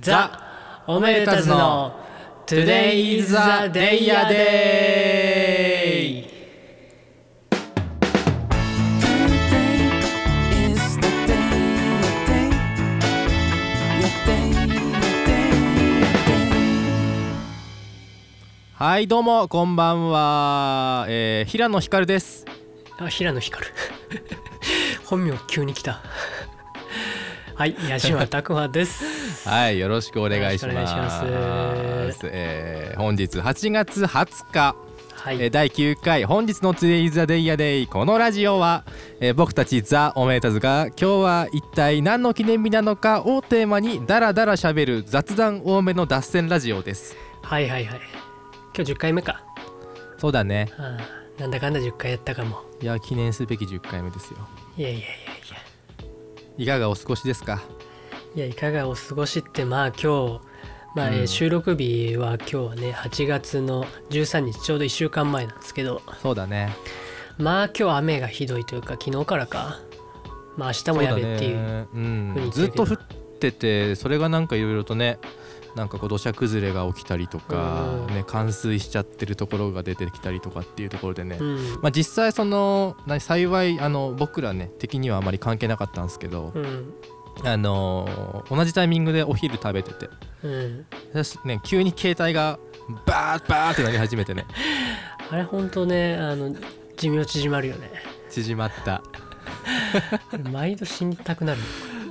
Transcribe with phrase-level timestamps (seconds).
[0.00, 1.92] ザ・オメルタズの
[2.46, 4.10] Today is a イ
[18.72, 22.46] はいどうもこんばんは、えー、平野ひです
[22.98, 23.52] あ平野ひ
[25.04, 26.00] 本名急に来た
[27.54, 31.24] はい矢島拓磨ですはいよろしくお願いします。
[32.24, 34.76] えー本日8月20日、
[35.14, 38.84] はい、えー第9回本日の Today is the day ya day このラジオは、
[39.20, 47.16] えー僕たちザ・おめでたずが今日は一体何の記念日なのかをテーマにダラダラしゃべる雑談多めの脱線ラジオです。
[47.42, 48.00] はいはいはい。
[48.76, 49.42] 今日10回目か。
[50.18, 50.70] そうだね。
[51.38, 52.60] なんだかんだ10回やったかも。
[52.82, 54.38] いや記念すべき10回目ですよ。
[54.76, 55.06] いやいやいや
[56.58, 57.52] いいかがお過ごしですか？
[57.52, 57.58] や
[58.36, 60.40] いやいかがお過ごしってまあ今日
[60.94, 66.02] まあ、えーうん収録日は今日はね8月の13日ちょうど1週間前なんですけど。
[66.20, 66.74] そうだね。
[67.38, 69.80] まあ今日雨がひどいというか昨日からか。
[70.56, 71.86] まあ明日もやべっていうそうだね。
[71.94, 72.50] うん。
[72.50, 72.98] ずっと降っ
[73.38, 75.18] ててそれがなんかいろいろとね
[75.76, 78.14] なんかこう土砂崩れが起きたりとか、うん。
[78.14, 81.56] ね、冠水しちゃってるところが出てきたりとかっていうところでね、うん。
[81.82, 86.94] まあ、実際その何幸いあの僕らね敵にはあまり関係なかったんですけど、うん
[87.44, 90.08] あのー同じタイミングでお昼食べてて。
[90.42, 90.86] うん。
[91.12, 92.58] 私ね急に携帯が
[93.06, 94.46] バーッバーってなり始めてね。
[95.30, 96.54] あれほんとねあの
[96.96, 97.90] 寿命縮まるよね。
[98.30, 99.02] 縮まった。
[100.50, 101.60] 毎度死にたくなる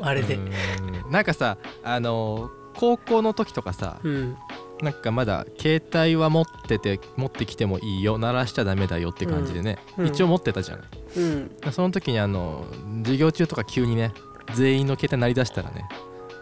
[0.02, 0.36] あれで。
[0.36, 1.12] うん。
[1.12, 4.38] なんかさあのー高校の時とかさ、うん。
[4.82, 10.08] なんかまだ携帯は持ってて持ってきてもいいよ鳴らしちゃダメだよって感じでね、うん。
[10.08, 11.52] 一応持ってたじゃない、うん。
[11.74, 12.66] その時にあの
[13.00, 14.14] 授業中とか急にね
[14.56, 15.88] 全員の携帯鳴り出したらね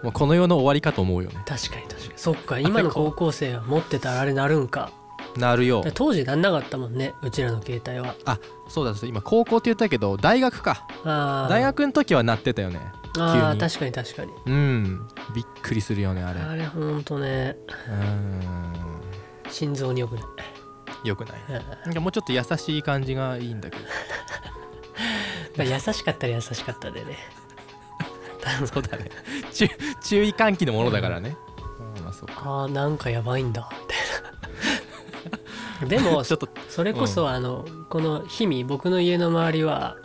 [0.04, 1.42] もうこの世の終わりかと思うよね。
[1.46, 2.14] 確かに確かに。
[2.16, 4.92] そっか今の高校生は持ってたらあれなるんか。
[5.36, 5.84] なるよ。
[5.94, 8.16] 当時なんなかったもんねうちらの携帯は。
[8.26, 10.88] あそうだ今高校って言ったけど大学か。
[11.04, 12.80] 大学の時は鳴ってたよね。
[13.20, 14.32] あー確かに確かに。
[14.46, 15.08] うん。
[15.34, 16.42] びっくりするよねあれ。
[16.42, 17.58] あれほんとね。
[17.90, 19.52] うん。
[19.52, 20.24] 心臓によくない。
[21.08, 21.42] よくない。
[21.50, 21.54] うん。
[21.56, 23.84] なんかもうちょっと優しい感じがいいんだけど。
[25.58, 27.18] まあ優しかったら優しかったでね
[28.66, 29.10] そうだね。
[29.52, 29.68] 注
[30.04, 31.38] 注意喚起のものだからね、
[31.98, 32.04] うん。
[32.04, 32.36] まあそうか。
[32.38, 33.70] あーなんかやばいんだ。
[35.82, 39.98] みたいなでもちょっと、それこそ、あのこの日々僕の家の周りは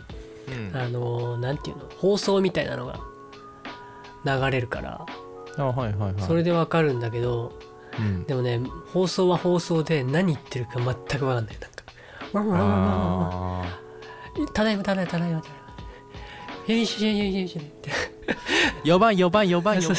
[0.47, 0.77] うん。
[0.77, 2.99] あのなんていうの放送みたいなのが
[4.25, 5.05] 流れるから。
[5.57, 6.21] あはいはいはい。
[6.21, 7.53] それでわかるんだけど
[7.97, 8.23] うん。
[8.25, 8.61] でもね
[8.91, 11.57] 放送は放送で何言ってるか全くわかんない。
[11.59, 11.83] なんか
[12.33, 13.65] 「ワンワンワンワンワンワンあ
[14.53, 15.63] ただいまただいまただいまただいま」
[16.65, 18.12] よしよしよしよしってー
[18.85, 19.97] 4番4番4番4番。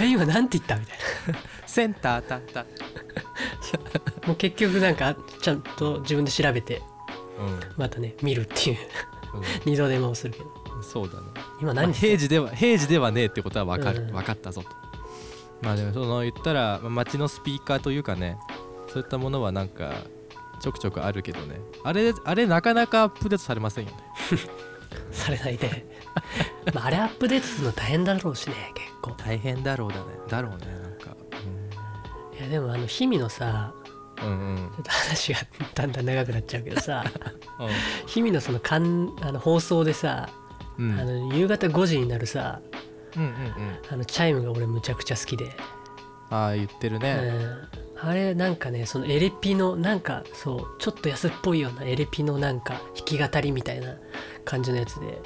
[0.00, 0.76] え今なんて言った？
[0.76, 0.98] みたい
[1.66, 2.60] センターたった。
[2.60, 2.66] な
[4.26, 6.82] もう結局なんかちゃんと自分で調べて
[7.38, 7.60] うん。
[7.76, 8.78] またね見るっていう。
[9.64, 10.44] 二度手間をするけど。
[10.46, 11.26] うんそうだね。
[11.60, 14.12] 今まあ何して平時では平時ではねえってことは分かる、うん。
[14.12, 14.68] 分かったぞと。
[15.60, 18.38] まあでもその言ったらまあ街のスピーカーというかね
[18.92, 19.92] そういったものはなんか
[20.60, 21.60] ちょくちょくあるけどね。
[21.82, 23.98] あれあれなかなかアップデートされませんよね。
[25.10, 25.84] されないで
[26.74, 29.12] まああれアップデートするの大変だろうしね結構。
[29.12, 30.02] 大変だろうだね。
[30.28, 31.16] だろうねなんか、
[32.38, 33.72] いやでもあの日々のさ
[34.22, 34.48] うん、うん。
[34.50, 35.38] うんちょっと話が
[35.74, 37.04] だんだん長くなっちゃうけどさ
[37.60, 40.28] う日々のそのかんあの放送でさ、
[40.78, 41.00] んうん。
[41.00, 42.60] あの夕方5時になるさ
[43.16, 43.32] うんうんうん。
[43.90, 45.50] あのチャイムが俺むちゃくちゃ好きで、
[46.30, 47.68] ああ言ってるうね、ん、
[48.00, 53.94] あれなんかねそのエレピのなんかそうちょっと安っぽいようなエレピのなんか弾き語りみたいな
[54.44, 55.20] 感じのやつで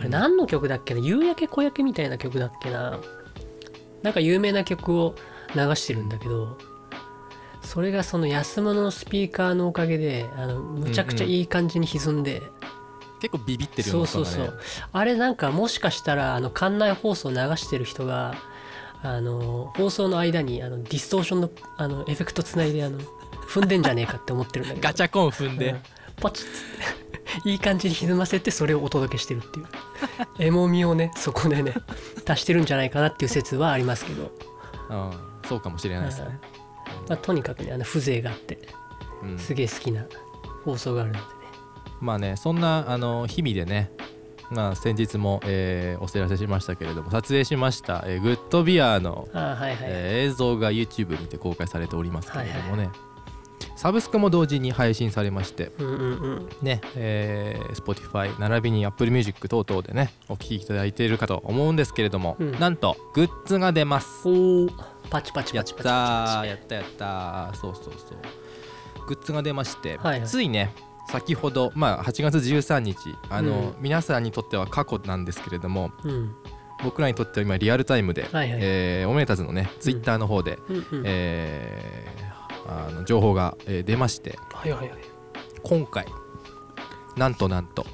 [0.00, 1.00] あれうん何の曲だっけな？
[1.00, 2.98] 夕焼け小焼けみたいな曲だっけな？
[4.02, 5.14] なんか有名な曲を
[5.54, 6.56] 流してるんだけど
[7.62, 12.42] それがその安物のスピーカーのおかげであのむちゃくちゃいい感じに歪んで、
[13.20, 14.58] 結構ビビってるそうよねそうそう。
[14.92, 18.34] あれなんかもしかしたらあの館内放送流してる人が
[19.02, 22.98] あの放送の間にあのディストーションのあのエフェクトつないであの
[23.48, 24.82] 踏んでんじゃねえかって思ってるんだけど。
[24.88, 25.80] ガチャコン踏んで、うん。
[26.16, 26.50] ポチッつっ
[27.09, 27.09] て
[27.44, 29.66] いい感じに歪ませてそれをお届けしてるっていう。
[30.38, 31.74] エモみをねそこでね
[32.26, 34.32] 足してるんじゃないかなっていう説はありますけど、
[34.90, 35.12] うん、
[35.48, 36.40] そうかもしれないですね、
[37.08, 38.58] まあ、とにかくねあの風情があって
[39.22, 40.06] うん、すげえ好きな
[40.64, 41.26] 放送があるのでね。
[42.00, 43.90] まあねそんなあの日々でね
[44.50, 52.90] まあ先日も、えーお知らせしましたけれども撮影しました、えーグッドビアの、ああはいはい、えー映像が YouTube にて公開されておりますけれどもね、
[53.80, 56.48] サブスクも同時に配信されましてうんうんうん。
[56.60, 62.60] ね、えー、Spotify 並びに Apple Music 等々でねお聴きいただいているかと思うんですけれども、うん。
[62.60, 64.28] なんとグッズが出ます。
[64.28, 64.68] おお
[65.08, 66.48] パチパチやっパチパチ。
[66.48, 69.06] やったやったーそうそうそう。
[69.06, 70.28] グッズが出まして、はいはい。
[70.28, 70.74] ついね
[71.08, 72.98] 先ほどまあ8月13日
[73.30, 73.74] あの、うん。
[73.80, 76.34] 皆さんにとっては過去なんですけれどもうん。
[76.84, 78.60] 僕らにとっては今リアルタイムで、はいはい。
[78.60, 81.02] えーおめでたずのねツイッターの方で、うんうん。
[81.06, 82.19] えー
[82.70, 84.98] あの情報が、えー出ましてはいはいはい。
[85.62, 86.06] 今回
[87.16, 87.84] なんとなんと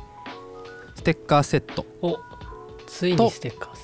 [0.94, 1.86] ステッカーセット。
[2.02, 2.18] お
[2.86, 3.82] ついにステッカーズ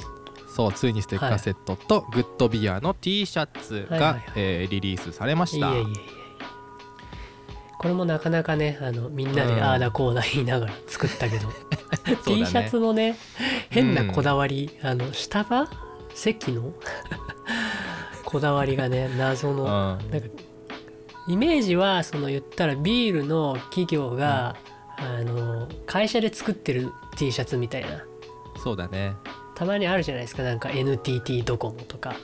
[0.54, 1.76] そうついにステッカーセット。
[1.76, 4.22] とグッドビアの T シャツが、はいはいはい。
[4.36, 5.70] えーリリースされました。
[5.72, 6.22] いえいえいえ
[7.78, 9.62] これもなかなかねあのみんなでうん。
[9.62, 13.16] ああだこうだ言いながら作ったけど、 そうだ T ねシャツのね
[13.70, 15.68] 変なこだわり、あの下が
[16.14, 16.72] 席の？
[18.24, 19.68] こだわりがね謎の、うん。
[19.68, 20.28] なんか
[21.28, 24.56] イメージはその言ったらビールの企業が、
[24.96, 28.04] あの会社で作ってる T シャツみたいな。
[28.62, 29.14] そうだね。
[29.54, 30.42] たまにあるじゃないですか。
[30.42, 32.14] なんか NTT ドコモとか。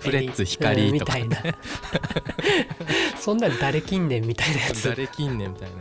[0.00, 1.18] フレッツ光うんとか。
[1.18, 1.58] みたいな。
[3.18, 4.88] そんなの誰近年みたいなやつ。
[4.88, 5.76] 誰近年みたいな。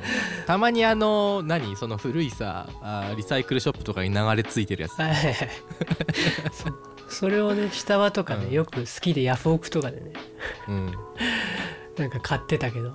[0.45, 1.75] たまにあの何？
[1.75, 4.93] その古いさあーリサイクルショップとかに流れ着いてるやつ。
[4.99, 5.49] はいはいはい。
[7.09, 8.51] そそれをね下輪とかね、うん。
[8.51, 10.13] よく好きでヤフオクとかでね。
[10.67, 10.93] うん
[11.97, 12.93] なんか買ってたけど、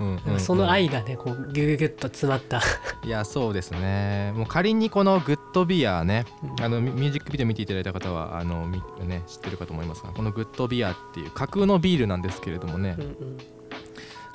[0.00, 2.62] うんうんその愛がねこうギュギュギュッと詰まった。
[3.04, 4.32] いやそうですね。
[4.34, 6.64] もう仮にこのグッドビアねうん。
[6.64, 12.96] あのミミュージックビデオ見ていただいた方はあのみね知ってるかと思いますがこのグッドビアっていう架空のビールなんですけれどもね。
[12.98, 13.38] うんうん。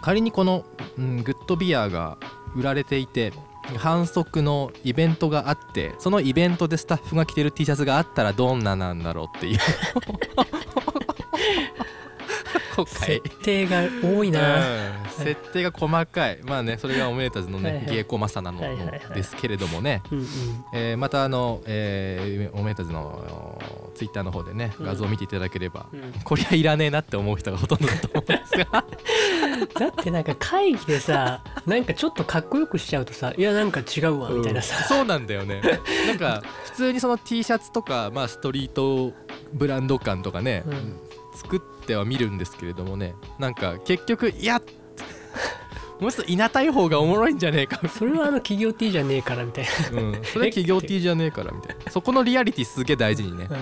[0.01, 0.65] 仮にこの、
[0.99, 2.17] うん、グッドビアが
[2.55, 3.33] 売られていて
[3.77, 9.59] 反則のイベントがあってそのイベントでスタッフが着てる T シャツがあったらどんななんだろうっていう
[12.85, 14.61] 設定が多いな、う
[15.07, 15.09] ん。
[15.09, 16.39] 設定が細かい。
[16.43, 17.85] まあねそれがおめでたずのね、はいはい。
[17.97, 18.59] 芸妓マサなの
[19.13, 20.25] ですけれどもね、うんうん。
[20.73, 23.61] えーまたあの、えーおめでたずの
[23.95, 24.85] ツイッターの方でねうん。
[24.85, 26.13] 画像を見ていただければ、うん。
[26.23, 28.85] こりゃいらねえなって思う人がほとんどだと思うんですが。
[29.79, 35.61] だってなんか会議でさなんかちょっとかっこよくしちゃうとさいやなんか違うわみたいなさ、そうなんだよね。
[36.07, 39.13] なんか普通にその T シャツとか、まあ、ストリート
[39.53, 40.99] ブランド感とかね、うん
[41.35, 44.61] 作っては見るんですけれどもねなんか結局いや
[45.99, 47.87] もうちょっといなたい方がおもろいんじゃねえか。
[47.87, 51.87] それはあの企業 T じゃねえからみたいな、うん、それは企業 T じゃねえからみたいな。
[51.91, 53.57] そこのリアリティすげえ大事にねな、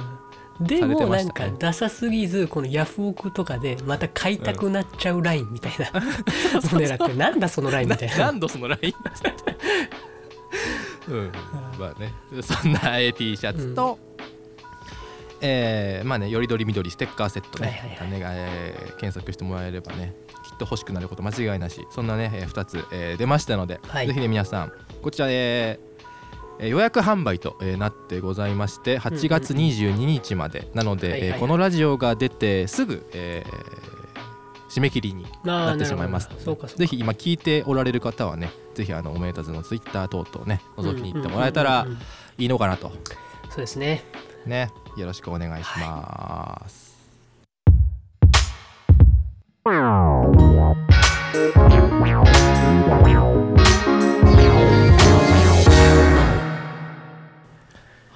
[0.60, 0.68] うん。
[0.68, 5.92] でもなんかダサすぎずこのヤフオクとかでまた買いたくなっちゃうラインみたいな、
[6.74, 8.18] 俺らってなんだそのラインみたいな。
[8.18, 8.94] 何度そのライン
[11.10, 11.32] うん。
[11.80, 12.14] まあね。
[12.42, 14.00] そんなえー T シャツと、
[15.46, 18.12] えーまあねよりどりみどりステッカーセットね,、はいはいはい。
[18.12, 20.16] ねえー検索してもらえればね
[20.50, 21.86] きっと欲しくなること間違いなし。
[21.92, 24.08] そんなね、え2つ、えー出ましたので、はい。
[24.08, 25.94] ぜひね皆さんこちら、えー
[26.60, 31.38] えー予約販売と、えーなってございまして8月22日まで、なので、はいはいはい。
[31.38, 33.84] えーこのラジオが出てすぐ、えー
[34.70, 36.28] 締め切りになってしまいます
[36.76, 42.02] ぜひ今聞いておられる方はねぜひあのおめでたずのツイッター等々ね覗きに行ってもらえたらうんうんうんうん。
[42.40, 42.92] いいのかなと。
[43.52, 44.04] そうですね
[44.46, 46.94] ねよろしくお願いします、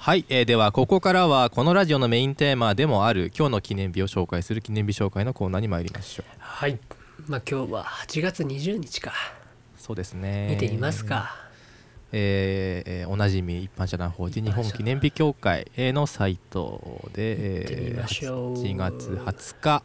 [0.08, 6.26] はい、えーではここからはこのラジオのメインテーマでもある今日の記念日を紹介する記念日紹介のコーナーに参りましょう。
[6.38, 6.78] はい。
[7.26, 9.12] まあ今日は8月20日か。
[9.76, 10.48] そうですね。
[10.50, 11.47] 見てみますか、
[12.12, 18.54] えーえーおなじみ一般社団法人日本記念日協会のサイトで、見てみましょう。
[18.54, 19.82] 8月20日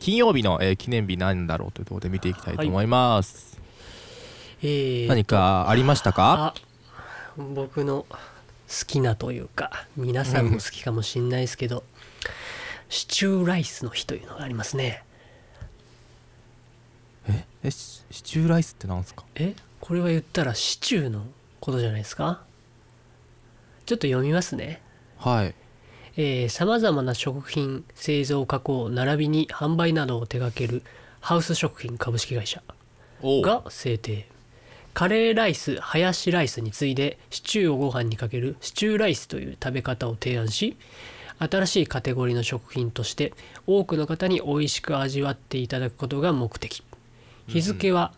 [0.00, 3.58] 金曜日の、えー記念日なんだろうというところで見ていきたいと思います、
[4.62, 6.54] えー何かありましたか？
[6.54, 6.60] あ
[7.36, 8.16] 僕の好
[8.86, 11.84] きなというか皆さんも好きかもしんないですけど、
[12.88, 15.02] シチューライスの日というのがありますね。
[17.28, 19.24] ええシシチューライスってなんですか？
[19.34, 21.22] えこれは言ったらシチューの
[21.66, 22.42] ことじゃないですか？
[23.84, 24.80] ちょっと読みますね。
[25.18, 26.48] はい。
[26.48, 30.82] さまざまな食品製造加工並びに販売などを手掛ける
[31.20, 32.62] ハウス食品株式会社
[33.20, 34.26] おが制定。
[34.94, 40.74] カレーライスハヤシライスに次いでシチューをご飯にかけるシチューライスという食べ方を提案し
[41.38, 43.34] 新しいカテゴリーの食品として
[43.66, 46.82] 多くの方に美味しく味わっていただくことが目的。
[47.46, 48.14] 日付は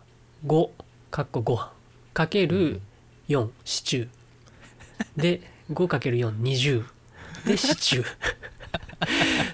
[0.47, 0.69] 5
[1.11, 1.73] かっこご飯。
[2.13, 2.79] かける
[3.29, 6.83] 4シチューで 5×420
[7.45, 8.05] でシチュー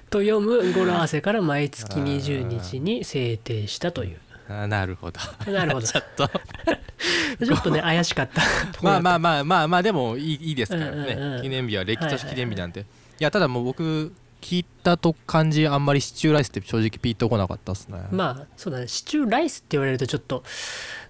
[0.09, 4.19] と読む語呂合わせから毎月20日に制定したという。
[4.47, 5.19] あなるほど。
[5.51, 5.85] なるほど。
[5.87, 6.29] ちょっと。
[7.45, 8.41] ちょっとね怪しかった。
[8.81, 12.83] まあまああまあまあまあでもいいいいですからね、うんうんうん記念日は歴史記念日なんて、い
[13.19, 18.87] やただもう僕聞いたと感じあんまりシチューライスって正直ピンとこなかったっすね、まあそうだね。
[18.87, 20.43] シチューライスって言われるとちょっと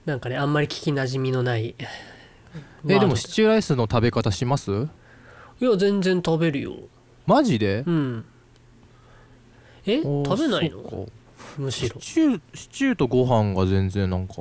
[0.05, 1.75] なんかねあんまり聞きなじみのない
[2.88, 4.71] えでもシチューライスの食べ方します？
[5.62, 6.74] いや全然食べるよ。
[7.25, 7.83] マジで？
[7.85, 8.25] うん。
[9.85, 11.07] え食べないの？
[11.57, 12.00] むしろ。
[12.00, 14.35] シチューシチューとご飯が全然なんか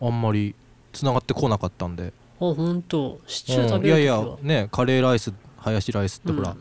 [0.00, 0.54] あんまり
[0.92, 2.12] つながってこなかったんで。
[2.38, 3.20] あ本当。
[3.26, 3.86] シチュー食うん。
[3.86, 6.56] いやいやねカレーライスハヤシライスってほら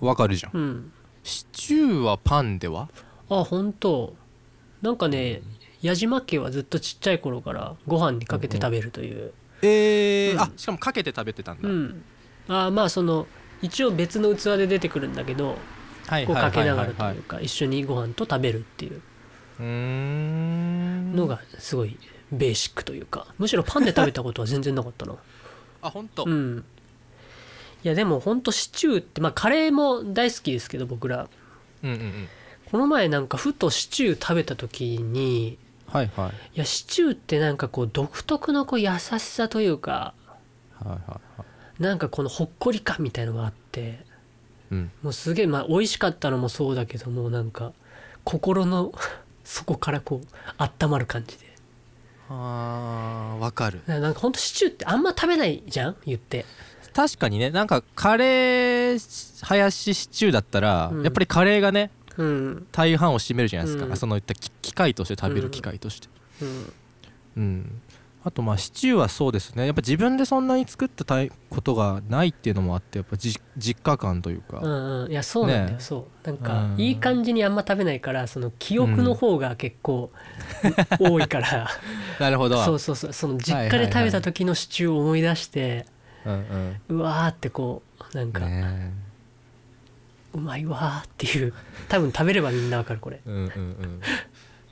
[0.00, 0.92] わ、かるじゃんうん、うん。
[1.22, 2.88] シチューはパンでは？
[3.30, 4.14] あ本当。
[4.82, 5.40] なんかね
[5.84, 9.34] 矢島家はずっとちっちゃい頃からご飯にかけて食べるという。
[9.60, 10.40] えーうん。
[10.40, 12.02] あしかもかけて食べてたんだ、うん。
[12.48, 13.26] あまあその
[13.60, 15.58] 一応別の器で出てくるんだけど
[16.06, 19.02] はいこうかけながらというか一緒にご飯と食べるっていう
[21.14, 21.98] のがすごい
[22.32, 23.26] ベーシックというか。
[23.36, 25.16] むしろパンで食べたことは全然なかったな。
[25.82, 26.64] あ本当、うん。
[27.84, 31.28] いやでもほんとシチューってまあカレーも大好きですけど僕ら。
[31.82, 32.28] うんうんうん。
[32.70, 35.58] この前なんかふとシチュー食べた時に
[35.94, 36.56] はいはい。
[36.56, 40.14] いやシチューってなんかこう独特のこう優しさというか
[40.82, 41.20] はいはいは
[41.78, 41.82] い。
[41.82, 44.04] なんかこのほっこり感みたいのがあって
[44.70, 44.90] うん。
[45.02, 47.72] もうすげえまあ美味しかったのもそうだけどもなんか
[48.24, 48.92] 心の
[49.44, 50.26] 底からこう
[50.58, 51.44] 温まる感じで。
[52.30, 53.82] あーわかる。
[53.86, 55.96] なんかほんとシチューってあんま食べないじゃん？
[56.06, 56.44] 言って。
[56.94, 61.02] 確かにねなんかカレーハヤシシチューだったら、うん。
[61.02, 62.03] やっぱりカレーがねうん
[62.72, 63.96] 大半を占めるじゃないですか、うん。
[63.96, 66.08] そのいったき機械として食べる機械として。
[66.42, 66.72] うん。
[67.36, 67.82] うん、
[68.22, 69.66] あとまあシチューはそうですね。
[69.66, 75.10] やっぱ自分でそんなに作ったたいことがないっていうのもあってやっぱじ実家感というか、うんうん。
[75.10, 76.26] いやそうなんだよ、ねそう。
[76.26, 76.80] なんかうん。
[76.80, 80.12] いい感じにあんま食べないからその記憶の方が結構
[81.00, 81.68] 多いから。
[82.20, 82.64] なるほど。
[82.64, 83.12] そうそうそう。
[83.12, 85.86] その実家で食べた時のシチューを思い出して、
[86.24, 89.03] うんうわーってこうなんうんか、ね
[90.34, 91.52] うまいわーっていう
[91.88, 93.20] 多分食べればみんなわかるこれ。
[93.24, 94.00] うんうんうん。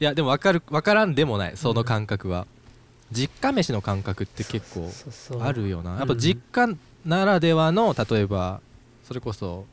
[0.00, 2.47] いやでも分かる分からんでもないその感覚は、
[3.12, 4.90] 実家飯の感覚って結構
[5.40, 5.92] あるよな。
[5.92, 8.61] うんやっぱ実家ならではの例えば
[9.04, 9.64] それこそ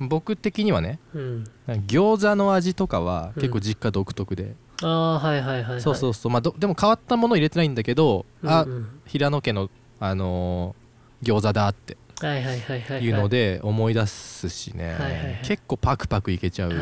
[0.00, 1.44] 僕的にはねうん。
[1.86, 3.42] 餃子の味とかはうん。
[3.42, 6.32] 結構実家独特で、ああはいはいはい、はい、そうそうそう。
[6.32, 8.88] まあどでも変わったもの入れてないんだけど、あうんうん。
[9.06, 10.88] 平野家のあのー
[11.20, 11.94] 餃子だって。
[11.94, 13.10] はいはいはいはいい。
[13.10, 15.40] うので思い出すしね、はいはいはい。
[15.44, 16.72] 結構パクパクいけちゃう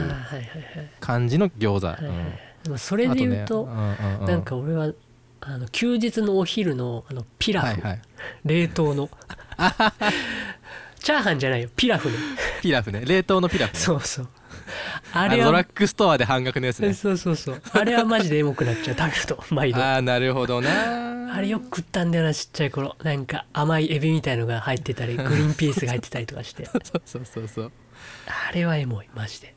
[1.00, 2.10] 感じの餃子、はいはい。
[2.10, 2.32] うん。
[2.64, 4.26] でもそれで言うと、あねうんうんうん。
[4.26, 4.92] なんか俺は
[5.40, 8.02] あの休日のお昼のあのピラフ、はいはい。
[8.44, 9.10] 冷凍の。
[10.98, 11.68] チャーハンじゃないよ。
[11.76, 12.10] ピラフ。
[12.10, 12.16] ね
[12.62, 13.04] ピラフね。
[13.04, 14.28] 冷凍のピラフ、ね、そうそう
[15.12, 16.92] ああれはのドラッグストアで半額のやつね。
[16.94, 17.62] そうそうそう。
[17.72, 19.80] あれはマジでエモくなっちゃう食べると 毎度。
[19.80, 21.40] あああなるほどな。
[21.40, 22.96] れよく食ったんだよなちっちゃい頃。
[23.02, 26.66] なんか甘いエビみたいのが入ってたり グリーンピースが入ってたりとかして。
[26.66, 27.72] そうそうそうそう。
[28.26, 29.54] あれはエモいマジで。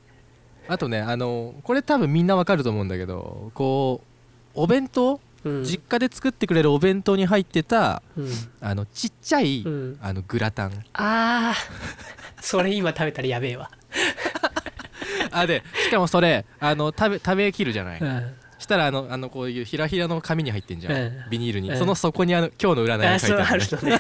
[0.68, 4.01] あとねあのこれ多分みんなわかると思うんだけどこ
[4.56, 5.63] うお弁当、うん。
[5.63, 8.30] 実家で作ってくれるお弁当に入ってたうん。
[8.62, 10.00] あのちっちゃい、うん。
[10.01, 10.84] あのグラタン。
[10.94, 12.42] あー。
[12.42, 13.70] それ今食べたらやべえわ、
[15.33, 21.29] あでしかもそれあの食べ食べきるじゃない、うん、したらあのあのこういうひらひらの紙に入ってんじゃん、うん。
[21.29, 21.77] ビニールに、うん。
[21.77, 24.00] その底にあの今日の占いが書いてあるね。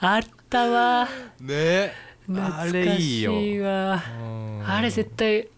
[0.00, 1.08] あ ったわ。
[1.40, 1.92] ね。
[2.26, 3.32] 懐かあれいいよ。
[3.32, 4.02] しいわ。
[4.20, 4.62] うん。
[4.66, 5.48] あれ絶対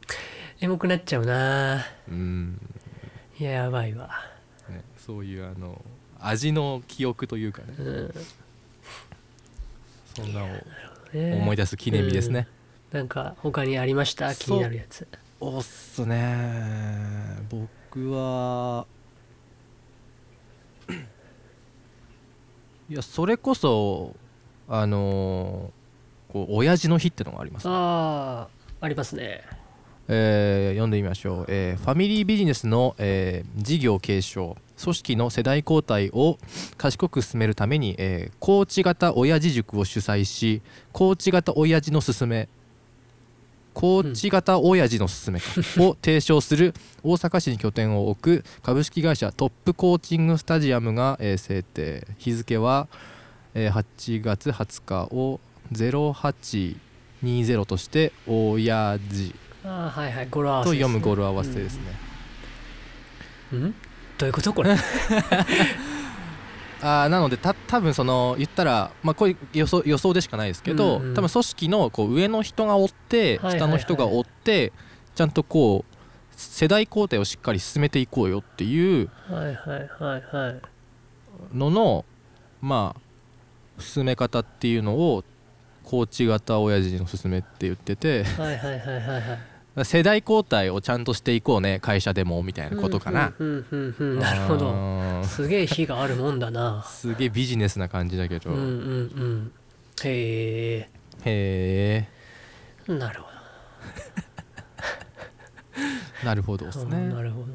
[0.60, 1.84] エモくなっちゃうな。
[2.08, 2.58] うん、
[3.38, 4.08] いややばいわ。
[4.68, 5.84] ね、そういうあの
[6.18, 7.74] 味の記憶というかね。
[7.78, 8.14] うん。
[10.14, 10.48] そんなを
[11.12, 11.34] ね。
[11.34, 12.48] 思い出す記念日ですね、
[12.92, 14.34] なんか他にありました？
[14.34, 15.06] 気になるやつ。
[15.40, 17.36] おっすね。
[17.50, 18.86] 僕は
[22.88, 24.14] いやそれこそ
[24.68, 28.48] あのーこう親父の日ってのがあります、あ
[28.80, 29.42] あありますね。
[30.08, 36.38] えー読んでみましょう、えーファミリービジネスの、えー事業継承組織の世代交代を
[36.76, 40.62] 賢く進めるために、えーコーチ型親父塾を主催し
[40.92, 42.48] コーチ型親父の勧め
[43.78, 45.46] コーチ型親父の勧めか
[45.84, 52.06] を提唱する大阪市に拠点を置く株式会社トップコーチングスタジアムが、えー制定。
[52.16, 52.88] 日付は、
[53.54, 55.40] えー8月20日を
[55.74, 61.82] 0820として親父ああはいはい語呂合わと読む語呂合わせですね、
[63.52, 63.74] うん、うん？
[64.16, 64.70] どういうことこれ？
[66.80, 71.14] あーなのでた多分その言ったら、まあ、これ予想予想でしかないですけど、うんうん。
[71.14, 73.58] 多分組織のこう上の人が追ってはいはいはい。
[73.58, 74.72] 下の人が追って
[75.14, 75.96] ちゃんとこう
[76.36, 80.60] 世代交代をしっかり進めていこうよっていうはいはいはいはい。
[81.56, 82.04] のの
[82.60, 85.24] まあ進め方っていうのを
[85.84, 88.24] コーチ型親父の勧めって言ってて。
[88.24, 93.32] はいはいはいはいはい世代交代をちゃんとしていこうね会社でもみたいなことかな。
[93.38, 94.72] うんうんうんなるほど。
[95.20, 96.82] どすげえ火があるもんだな。
[96.84, 99.52] すげえビジネスな感じだけど、うんうんうん。
[100.04, 100.88] へへ
[101.24, 102.08] え。
[102.88, 103.26] なるほ
[106.22, 107.08] えなるほどですど、ね。
[107.08, 107.46] なるほど。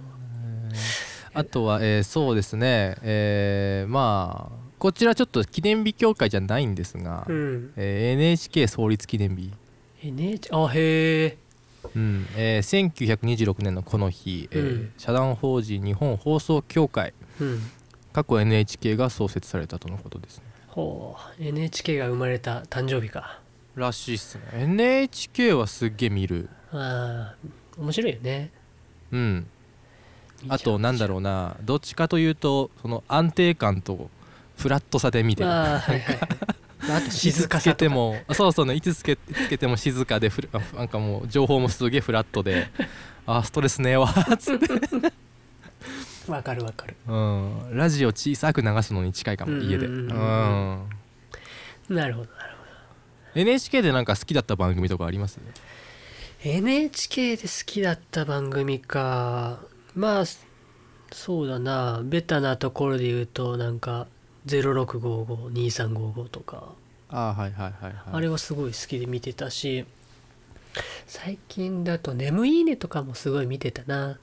[1.33, 7.73] あとは、えーそうですね、えーまあこちらちょっと記念日協会じゃないんですが、うん。
[7.77, 9.51] えー NHK 創立記念日、
[10.03, 11.37] NH あへえ
[11.95, 12.27] うん。
[12.35, 14.93] えー1926年のこの日、えーうん。
[14.97, 17.59] 社団法人日本放送協会うん。
[18.13, 20.43] 過去 NHK が創設されたとのことですね。
[20.67, 21.43] ほう。
[21.43, 23.39] NHK が生まれた誕生日か。
[23.75, 24.43] らしいっすね。
[24.53, 26.49] NHK はすっげえ見る。
[26.71, 28.51] あー面白いよね。
[29.11, 29.47] うん。
[30.49, 31.55] あとなんだろうな。
[31.63, 34.09] どっちかというとその安定感と
[34.57, 35.49] フラットさで見てる。
[35.49, 36.19] あーはいはい
[36.89, 37.75] あと静かさとか。
[37.77, 38.17] ても。
[38.33, 38.75] そうそうね。
[38.75, 42.69] いつつけつけても静かでふるあなんかもう情報もすげえフラットで。
[43.27, 44.67] あストレスねえわつって、
[46.27, 46.95] わかるわかる。
[47.07, 50.07] うん、ラジオ小さく流すのに近いかも家で、ううん
[51.87, 52.55] なるほどなる
[53.35, 55.39] ほ NHK でなんか好きだった番組とかあります？
[55.39, 55.43] ど
[56.43, 59.59] NHK で好きだった番組か。
[59.95, 60.23] まあ
[61.11, 62.01] そうだな。
[62.03, 64.07] ベタなところで言うとなんか
[64.45, 66.73] 06552355とか。
[67.09, 67.93] あはいはいはいはい。
[68.13, 69.85] あれはすごい好きで見てたし
[71.05, 74.17] 最近だと「眠いいね」とかもすごい見てたな。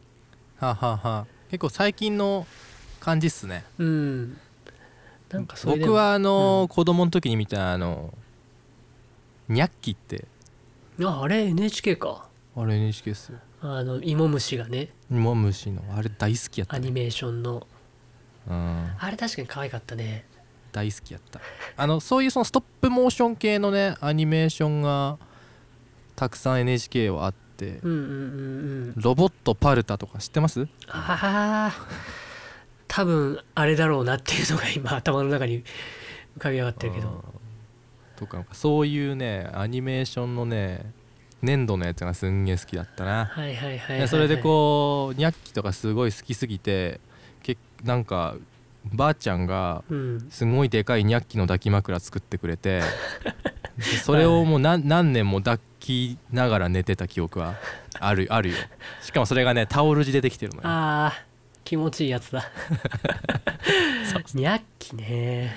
[0.57, 1.01] はあはあは。
[1.03, 2.47] あ結構最近の
[3.01, 3.65] 感じっすね。
[3.79, 4.39] うん。
[5.31, 6.69] なんかそれでも僕はあの、うん。
[6.69, 8.15] 子供の時に見たあの
[9.49, 10.27] ニャッキって。
[11.03, 12.29] ああれ NHK か。
[12.57, 13.39] あれ NHK っすよ。
[13.61, 14.89] あの芋虫がね。
[15.11, 16.79] 芋虫のあれ大好きやった、ね。
[16.79, 17.55] アニメーションの。
[17.55, 17.63] うん、
[18.49, 20.25] あれ確かに可愛かったね。
[20.73, 21.41] 大好きやった。
[21.77, 25.19] あのそういうそのストップモーション系のねアニメーションが
[26.17, 28.07] たくさん NHK はあってうんうんうんう
[28.91, 28.95] ん。
[28.97, 30.67] ロボットパルタとか知ってます？
[30.89, 31.87] ああ
[32.87, 35.65] 多分あれだろうなっていうのが今頭の中に
[36.37, 37.09] 浮かび上がってるけど。
[37.09, 37.23] うん。
[38.17, 40.93] とかそういうねアニメーションのね
[41.41, 43.27] 粘土のやつがすんげえ好きだったな。
[43.27, 47.08] はいはいそれでこうニャッキとかすごい好きすぎてけ
[47.85, 48.35] なんか
[48.85, 52.81] ばあちゃんがう、うん、すごいでかいニャッキの抱き枕作ってくれて
[53.77, 57.55] で それをもう何何年も抱きながら寝てた記憶は
[58.01, 58.57] あるあるよ。
[59.03, 60.63] しかもそれがねタオル地でできてるのよ。
[60.65, 61.29] あー
[61.65, 62.51] 気持ちいいやつだ。
[64.35, 65.55] ニャッキね。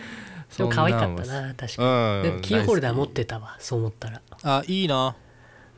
[0.57, 2.23] でも可愛かったな確かうん。
[2.23, 4.17] にでもキーホルダー持ってたわそう思ったら。
[4.19, 5.15] きあいいな。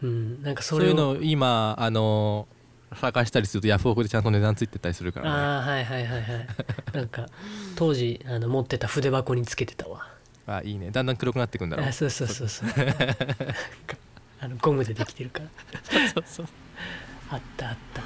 [0.01, 0.41] うん。
[0.41, 2.47] なんかそそうれをいうの今あの
[2.95, 5.31] 探したりするとヤフオクでちゃんと値段ついてたりするからね。
[5.31, 6.47] ああはいはいはいはい。
[6.93, 7.27] なんか
[7.75, 10.07] 当時あの持ってた筆箱につけてたわ。
[10.47, 10.91] あいいね。
[10.91, 11.87] だんだん黒くなってくんだろう。
[11.87, 12.69] あそうそうそうそう。
[14.39, 15.47] あのゴムでできてるから。
[16.09, 16.47] そうそう
[17.29, 18.01] あったあった。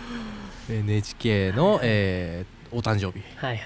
[0.71, 3.23] NHK の、えーお誕生日。
[3.37, 3.63] はいはいは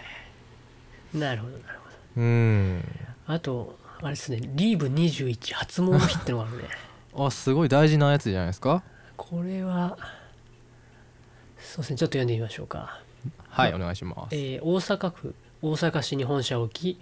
[1.16, 1.18] い。
[1.18, 1.80] なるほどなる
[2.16, 2.82] ほうん。
[3.28, 4.40] どあとあれですね。
[4.54, 6.64] リーブ21初詣の日ってのがあるね。
[7.18, 8.84] あすごい大事なやつじゃないですか。
[9.18, 9.98] これは
[11.62, 13.00] そうですねちょっと読んでみましょうか。
[13.50, 14.36] はいお願いします。
[14.36, 17.00] えー大阪府大阪市に本社を置き、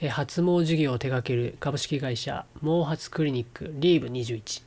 [0.00, 4.62] えー発毛事業を手掛ける株式会社毛髪クリニックリーブ21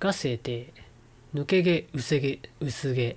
[0.00, 0.72] が制定。
[1.34, 3.16] 抜け毛薄毛薄毛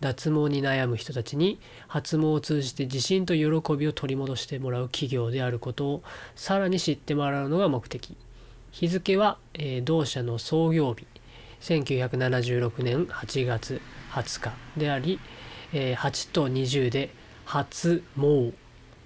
[0.00, 6.02] 脱毛に悩む人たちに発毛を通じて自信と喜びを取り戻してもらう企業であることを
[6.36, 8.16] さらに知ってもらうのが目的。
[8.70, 11.04] 日付は、えー同社の創業日
[11.60, 13.80] 1976年8月
[14.12, 15.20] 20日であり、
[15.72, 17.10] えー8と20で
[17.44, 18.52] 初毛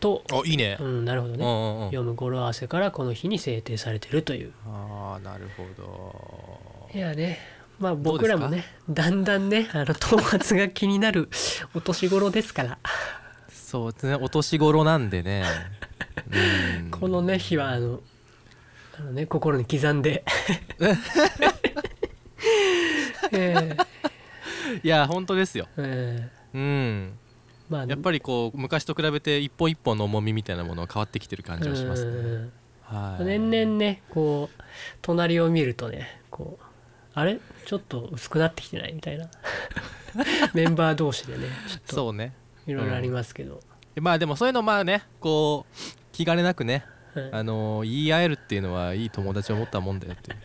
[0.01, 0.77] と、あいいね。
[0.79, 1.87] うん、なるほどね、うんうんうん。
[1.87, 4.53] 読む語呂合わせからこの日に制定されてるという。
[4.67, 6.91] ああなるほど。
[6.95, 7.39] いやね
[7.79, 11.29] まあ僕らもねだんだんねあの頭髪が気になる
[11.75, 12.79] お年頃ですから。
[13.49, 14.15] そうですね。
[14.15, 15.45] お年頃なんでね。
[16.83, 16.91] うん。
[16.93, 18.01] このね日はあの
[18.99, 20.23] あのね心に刻んで
[23.35, 23.77] え
[24.83, 25.69] いや本当ですよ。
[25.77, 26.31] ええ。
[26.55, 26.63] うん。
[26.63, 27.25] え
[27.69, 32.11] まあやっぱりこう昔と比べて一本一本の重みみたいなものは変わってきてる感じはしますね。
[32.11, 32.53] うん。
[32.83, 33.25] はい。
[33.25, 34.63] 年々ねこう
[35.03, 36.65] 隣を見るとねこう
[37.15, 37.39] あれ？
[37.65, 38.93] ちょっと薄くなってきてない？
[38.93, 39.29] みたいな。
[40.55, 41.95] メンバー同士でねちょっと。
[41.95, 42.33] そうね。
[42.67, 43.61] いろいろありますけど、
[43.97, 45.77] まあでもそういうのまあねこう
[46.13, 47.31] 気兼ねなくねはい。
[47.33, 50.39] あの言い合えるっていうのはいい友達を持ったもんだよっていう。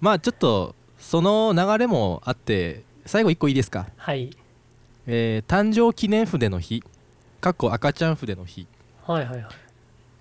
[0.00, 0.74] まあちょっと
[1.10, 4.30] その流れもあって最後1個いいですか、はい。
[5.08, 6.84] えー誕生記念筆の日
[7.40, 8.68] かっこ赤ちゃん筆の日、
[9.04, 9.54] はいはいはい。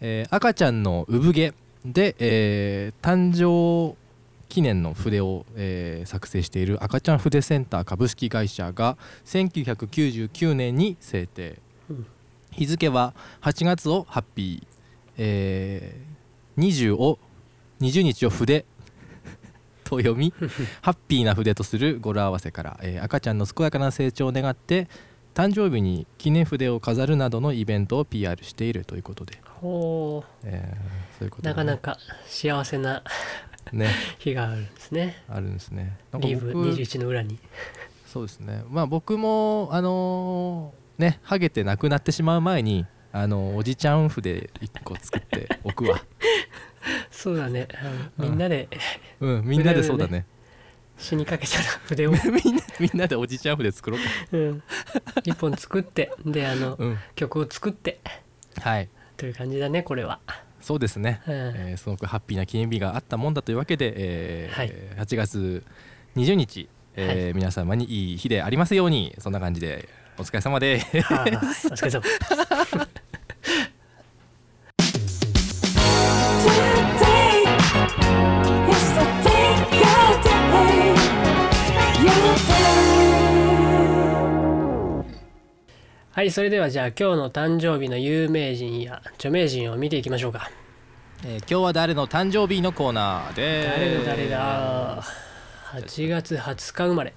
[0.01, 1.53] えー赤ちゃんの産毛
[1.85, 3.95] で、えー誕生
[4.47, 11.59] 記念の筆を、えー作成している赤ちゃん筆センター株式会社が1999年に制定、
[11.91, 12.07] うん。
[12.49, 14.67] 日付は8月をハッピー、
[15.19, 17.19] えー20を
[17.79, 18.65] 20日を筆
[19.89, 20.33] と読み
[20.81, 24.87] ハッピーな筆とする語呂合わせから、えー赤ちゃんの健やかな成長を願って
[25.33, 31.49] 誕生日に記念筆を飾るなどのイベントを PR しているということで、ほえーそういうこうとでね。
[31.49, 33.03] なかなか幸せな
[33.71, 33.89] ね。
[34.19, 35.23] 日があるんですね。
[35.29, 35.97] あるんですね。
[36.19, 37.39] リブ僕21の裏に。
[38.05, 38.63] そうですね。
[38.69, 46.01] まあ僕もあのーねハゲて亡くなってしまう前にあのおじちゃん筆1個作っておくわ
[47.11, 47.67] そうだね。
[48.17, 48.29] うん。
[48.29, 48.67] みんなで
[49.19, 49.41] うん。
[49.43, 50.25] みんなで そうだね。
[50.97, 52.21] 死にかけたら 筆を、みん
[52.55, 54.05] なみんなでおじちゃん筆作ろうか。
[54.33, 54.63] うん、
[55.23, 56.97] 一本作ってであのうん。
[57.15, 57.99] 曲を作って。
[58.61, 58.89] はい。
[59.15, 60.19] という感じだねこれは、
[60.61, 61.33] そうですね、うん。
[61.33, 64.73] えーすごくハッピーな記念日があったもんだというわけで、えーはい。
[64.97, 65.63] 8月
[66.15, 69.15] 20日、えー皆様にいい日でありますように。
[69.19, 69.87] そんな感じで
[70.17, 72.03] お疲れ様ではあ、お疲れ様
[86.19, 90.51] はいそれではじゃあ今日の誕生日の有名人や著名人を見ていきましょうか。
[91.23, 95.01] えー今日は誰の誕生日のコーナーで誰だ誰だ。
[95.71, 97.13] 8月20日生まれ。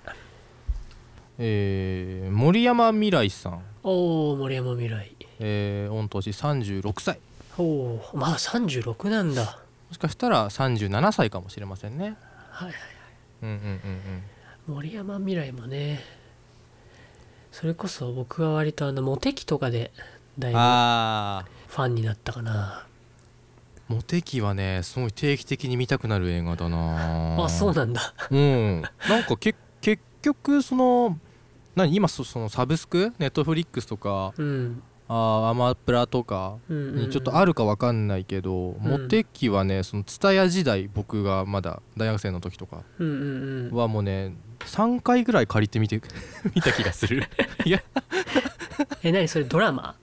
[1.41, 5.17] えー森山未来さん、おお森山未来。
[5.41, 7.19] えー御年36歳。
[7.59, 9.59] おおまだ36なんだ。
[9.89, 12.15] もしかしたら37歳かもしれませんね。
[12.53, 12.77] はいはい。
[13.43, 13.63] うんうんうん
[14.69, 14.77] うん。
[14.77, 16.22] 森山未来もね
[17.53, 19.93] それこそ僕は割とあのモテ期とかで
[20.39, 22.87] だいぶあファンになったかな。
[23.91, 27.37] ーモテ期はねすごい定期的に見たくなる映画だな。
[27.45, 28.15] あそうなんだ。
[28.31, 28.83] うん。
[29.09, 31.19] なんかけ結局その
[31.77, 33.13] 何今そそのサブスク？
[33.19, 34.83] ネットフリックスとかうん。
[35.09, 36.97] あーアマプラとかうんうんうん。
[37.01, 43.77] にちょっとあるかわかんないけど、モテ期はねその蔦屋時代僕がまだ大学生の時とかうんうんうん。
[43.77, 44.35] はもうね
[44.67, 46.01] 3回ぐらい借りてみて
[46.55, 47.25] 見た気がする。
[47.65, 47.83] いや。
[49.03, 49.95] え何それドラマ？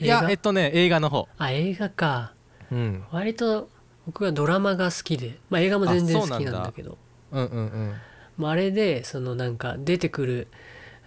[0.00, 1.28] いやえっとね映画の方。
[1.38, 2.32] あ映画か。
[2.70, 3.04] うん。
[3.10, 3.68] 割と
[4.06, 5.38] 僕はドラマが好きで。
[5.50, 6.72] まあ映画も全然好きなんだなんだ。
[6.72, 6.98] けど
[7.32, 7.94] うんうんうん。
[8.36, 10.48] まああれでそのなんか出てくる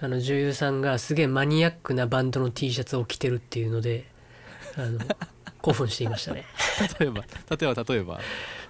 [0.02, 4.06] あの女優さんがすげえマニアックなバンドの T シャツを着てるっていうので
[4.76, 5.00] あの
[5.62, 6.45] 興奮していましたね。
[7.00, 8.19] 例えば例えば例えば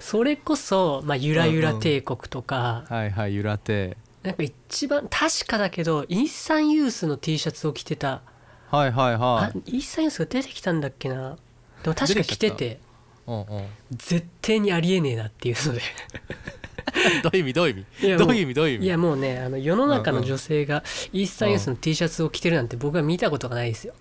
[0.01, 3.97] それこそ、まあ、ゆらゆら帝国とか、はいはい揺らて。
[4.23, 8.21] なんか一番確かだけどイーサンユースの T シャツを着てた、
[8.69, 11.37] はいはいはあイーサンユースが出てきたんだっけな。
[11.83, 12.79] でも確か着て出てて
[13.27, 13.45] うんうん。
[13.91, 15.81] 絶対にありえねえなっていうので。
[17.23, 17.53] どういう意味？
[17.53, 18.17] どういう意味？
[18.17, 18.53] どういう意味？
[18.53, 18.85] どういう意味？
[18.85, 20.83] いやもうねあの世の中の女性が
[21.13, 23.93] イースタンユースの T シャツを着てるなんて僕は見たことがないですよ。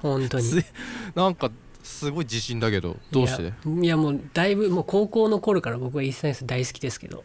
[0.00, 0.44] 本当に。
[0.44, 0.64] す
[1.14, 1.50] なんか
[1.86, 3.52] すごい自信だけどどうして？
[3.82, 7.24] いやもうだいぶもう高校の頃から僕はイースタンユース大好きですけど。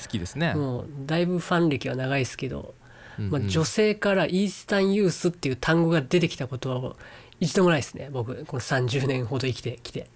[0.00, 2.74] 好きですね、もうだいぶファン歴は長いですけど、
[3.18, 3.30] うんうん。
[3.30, 6.96] まあ、女性からイースタンユースっていう単語が出てきたことは
[7.38, 8.08] 一度もないですね。
[8.10, 10.08] 僕この30年ほど生きてきて。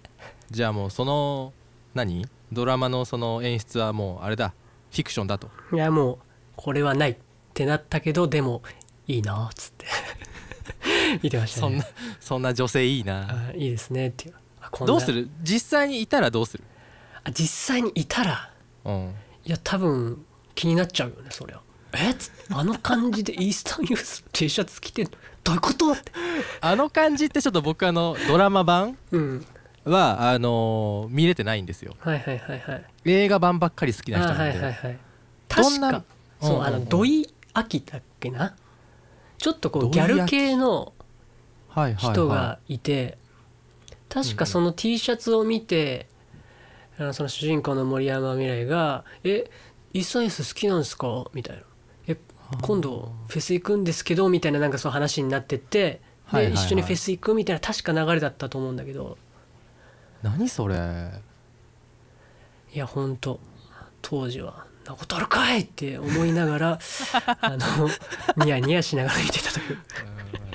[0.51, 1.53] じゃあもうその
[1.93, 2.25] 何？
[2.51, 4.53] ドラマのその演出はもうあれだ。
[4.91, 5.49] フィクションだと。
[5.71, 6.17] いやもう
[6.57, 7.17] これはないっ
[7.53, 8.63] てなったけどでも
[9.07, 9.85] いいなっつって
[11.23, 11.61] 見てましたね。
[11.61, 11.85] そんな
[12.19, 13.49] そんな女性いいな。
[13.49, 14.35] あいいですねっていう。
[14.85, 15.29] どうする？
[15.41, 16.63] 実際にいたらどうする？
[17.23, 18.51] あ実際にいたら？
[18.85, 19.13] うん。
[19.45, 21.61] いや多分気になっちゃうよねそりゃ。
[21.93, 22.13] え？
[22.53, 25.11] あの感じでイースタンユースの T シャツ着てんの？
[25.43, 25.91] どういうこと？
[25.93, 26.11] って。
[26.61, 29.45] あの感じってちょっと僕あのドラマ版うん。
[29.85, 31.95] はあのー見れてないんですよ。
[31.99, 32.85] はいはいはいはい。
[33.05, 34.99] 映画版ばっかり好きな人あなんで、はいはいはい
[35.47, 36.03] 確か。
[36.41, 36.65] そううんうんうん。
[36.65, 38.53] あの土井秋だっけな？
[39.37, 40.91] ちょっとこうギャル系の
[41.95, 43.17] 人がいて
[44.09, 46.07] 確かその T シャツを見て
[46.97, 49.49] あのその主人公の森山未来が「え
[49.93, 51.63] イースタンユース好きなんですか?」みたいな
[52.07, 52.17] 「え
[52.61, 56.01] 今度フェス行くんですけど」みたいななんかそう話になってって
[56.33, 59.17] で一緒にフェス行くみたいな確か流れだったと思うんだけど。
[60.23, 60.75] 何それ？
[62.73, 63.39] いやほんと。
[64.01, 66.79] 当時は「なことあるかい!」って思いながら
[67.41, 67.89] あの
[68.45, 69.77] ニヤニヤしながら見てたという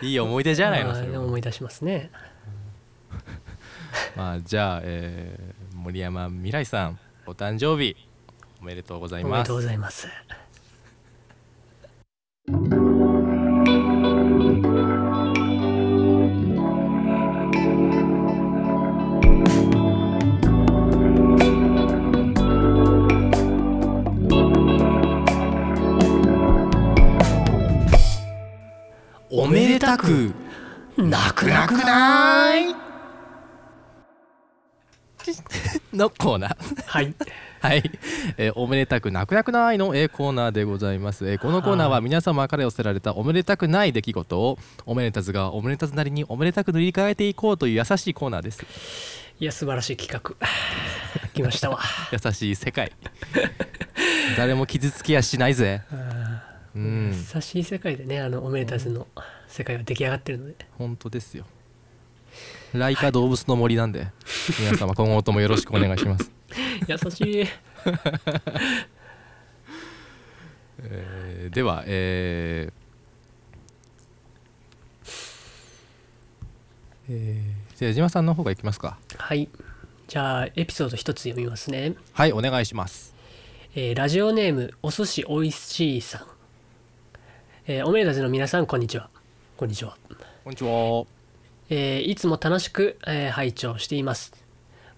[0.02, 1.22] いい思い出じゃないのそれは。
[1.22, 2.10] 思い出しますね。
[4.16, 5.56] まあじゃあ、えー
[5.86, 7.94] 森山未来さんお誕生日
[8.60, 10.08] おめでとうございおめでとうますございます
[29.30, 30.32] おめでたく
[30.96, 32.74] なくなくない。
[35.92, 36.56] のコーナー。
[36.86, 37.14] はい。
[37.60, 37.82] はい、
[38.36, 48.64] えーおめでたくなくなくないの、えーコーナーでございます、えーこのコーナーは皆様から寄せられたおめでたくない出来事をおめでたずがおめでたずなりにおめでたく塗り替えていこうという優しいコーナーです。
[49.40, 50.36] いや素晴らしい企画。
[51.34, 51.80] 来ましたわ。
[52.12, 52.92] 優しい世界。
[54.36, 55.82] 誰も傷つきやしないぜ
[56.76, 57.12] うん。
[57.34, 59.06] 優しい世界でねあのおめでたずの
[59.48, 60.54] 世界は出来上がってるので。
[60.78, 61.46] 本当ですよ。
[62.74, 64.08] ライカ動物の森なんで
[64.60, 66.30] 皆様今後ともよろしくお願いします、
[66.86, 67.46] 優しい。
[70.82, 72.72] えーではえー
[77.08, 78.98] えーじゃあ江島さんの方がいきますか。
[79.16, 79.48] はい。
[80.08, 81.94] じゃあエピソード一つ読みますね。
[82.12, 83.14] はいお願いします。
[83.74, 86.26] えーラジオネームお寿司おいしいさん、
[87.66, 89.08] えーおめでたずの皆さんこんにちは。
[89.56, 89.96] こんにちは、
[90.44, 91.04] こんにちは。
[91.68, 94.32] えーいつも楽しく、えー拝聴しています。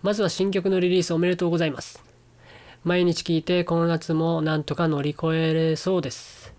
[0.03, 2.05] まずは新曲のリリースおめでとうございます。
[2.85, 6.53] 毎日聴いてこの夏もなんとか乗り越えれそうです。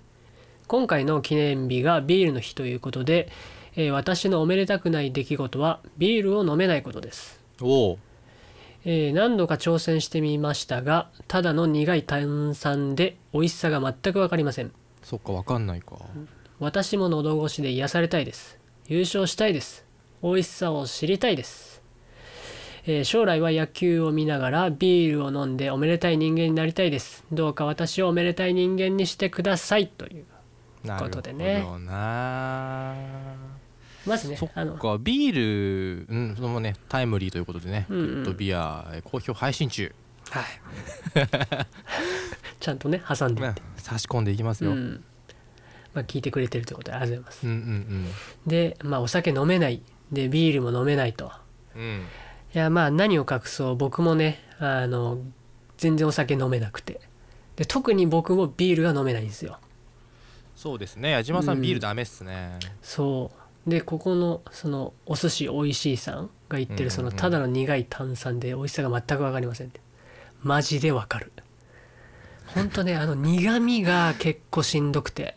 [0.67, 3.29] 今回の記念日がビールの日ということで、
[3.75, 7.39] えー私のおめでたくない出来事はビールを飲めないことです。
[7.61, 7.99] おお。
[8.85, 14.71] えー何度か挑戦してみましたがただの苦い炭酸で美味しさが全く分かりません
[15.03, 15.97] そっかわかんないか。
[16.59, 18.57] 私も喉越しで癒されたいです。
[18.87, 19.85] 優勝したいです。
[20.21, 21.81] 美味しさを知りたいです、
[22.85, 27.23] えー将来は野球を見ながらビールを飲んでおめでたい人間になりたいです。
[27.31, 29.87] どうか私をおめでたい人間にしてください。
[29.87, 30.25] という
[30.83, 31.61] なるほことでね。
[31.65, 32.95] どな。
[34.05, 38.07] まずねそっあのかビールうんそのもねタイムリーということでね、うんうん。
[38.07, 39.93] グッドビアえー好評配信中、
[40.29, 40.45] はい。
[42.59, 45.03] ちゃんとね挟んでいねって、差し込んでいきますよ、うん、うん
[45.93, 47.47] まあ、聞いてくれてるということでありがとうございます。
[47.47, 48.07] うんうん
[48.45, 49.81] でまあお酒飲めない。
[50.11, 51.31] でビールも飲めないと。
[51.75, 52.05] うん。
[52.53, 53.75] いやまあ何を隠そう。
[53.75, 55.19] 僕もねあの
[55.77, 56.99] 全然お酒飲めなくて。
[57.55, 59.57] で特に僕もビールが飲めないんですよ。
[60.55, 61.11] そうですね。
[61.11, 61.57] 矢島さうん。
[61.59, 63.31] んビールダメっすね、そ
[63.65, 63.69] う。
[63.69, 67.15] でここのそのお寿司おいしいさんが言ってるそのうんうん。
[67.15, 69.81] うんただの苦い炭酸で美味しさが全く分かりませんって
[70.41, 71.31] マジで分かる。
[72.55, 75.35] ほんとねあの苦味が結構しんどくて。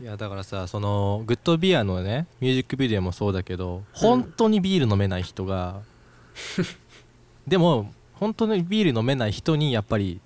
[0.00, 5.82] いやだからさそのグッドビアのねミュージックビデオもそうだけど本当にビール飲めない人が、
[7.46, 10.20] でも本当にビール飲めない人にやっぱり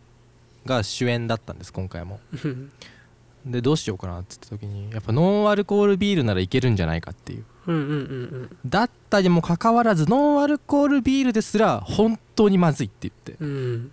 [0.65, 2.21] が主演だったんです今回も。
[2.45, 2.71] うん。
[3.47, 7.45] でどうしようかなって言った時にやっぱノンアルコールビールならいけるんじゃないかっていう。
[8.65, 13.33] だったにもかかわらずノンアルコールビールですら本当にまずいって言って。
[13.33, 13.93] っうん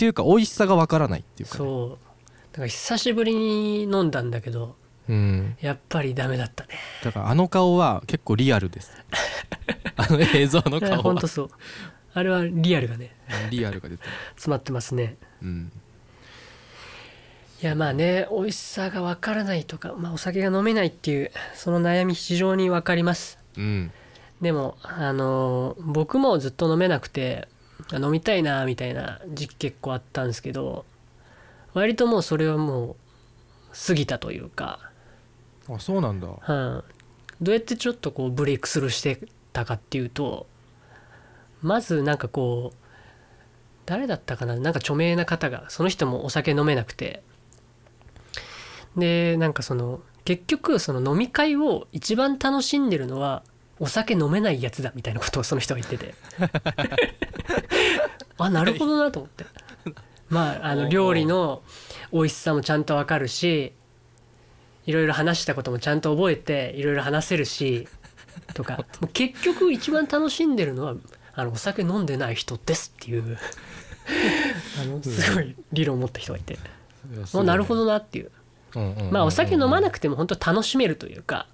[0.00, 1.90] うんていうか美味しさがわからないっていうか、ね、そう。
[2.52, 4.74] だから久しぶりに飲んだんだけど
[5.08, 5.56] うん。
[5.60, 6.70] やっぱりダメだったね。
[7.04, 8.92] だからあの顔は結構リアルです。
[9.96, 10.98] あの映像の顔は。
[11.02, 11.50] ほんとそう。
[12.14, 13.14] あれはリアルがね。
[13.50, 14.10] リアルが出てる。
[14.36, 15.16] 詰まってますね。
[15.42, 15.72] うん。
[17.62, 23.38] いやまあね美味しさがわからないとか、まあ、お酒が飲めないっていうその悩み非常にわかります。
[23.58, 23.92] うん。
[24.40, 27.48] でもあのー僕もずっと飲めなくて
[27.92, 30.84] 飲みたいなみたいな時期結構あったんですけど
[31.74, 32.96] 割ともうそれはもう
[33.86, 34.80] 過ぎたというか、
[35.68, 36.26] あそうなんだ。
[36.26, 36.84] うん、
[37.40, 39.20] どうやってちょっとこうブレイクスルーして
[39.52, 40.46] たかっていうと
[41.62, 42.76] まずなんかこう
[43.86, 44.56] 誰だったかな？
[44.56, 47.22] なんか著名な方がその人もお酒飲めなくて。
[48.96, 53.44] でなんかその結局その飲み会を一番楽しんでるのは
[53.78, 56.14] お酒飲めないやつだみたいなことをその人が言ってて
[58.38, 59.44] あなるほどなと思って。
[60.28, 61.62] まああの料理の
[62.12, 63.72] 美味しさもちゃんとわかるし
[64.86, 67.88] いろいろ話したこともちゃんと覚えていろいろ話せるし
[68.54, 68.84] とか。
[69.12, 70.94] 結局一番楽しんでるのは
[71.34, 73.38] あのお酒飲んでない人ですっていう。
[74.82, 76.58] あのすごい理論を持った人がいて。
[77.32, 78.30] もうなるほど、どなっていう。
[79.10, 81.48] まあお酒飲まなくても本当楽しめるというか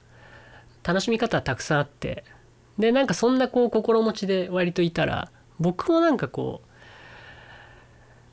[0.85, 2.25] 楽しみ方はたくさんあって。
[2.79, 6.62] でなんかそんなこう心持ちで割といたら僕もなんかこ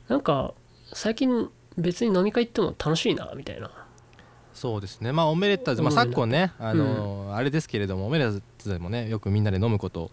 [0.08, 0.54] うなんか
[0.92, 3.70] 最近別に飲み会行っても楽しいなみたいな。
[4.52, 5.10] そうですね。
[5.10, 10.10] まあオメレッタズ、まあ、昨今ねあのーあれですけれどもオメレッタズでもねよくみんなで飲むこと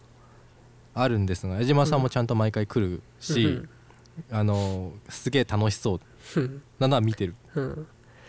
[0.94, 3.70] あるんですが江島さんもちゃんと毎回来るし、うん。
[4.32, 6.00] あのすげえ楽しそう。
[6.40, 7.36] うんなのは見てる。
[7.56, 7.88] うん、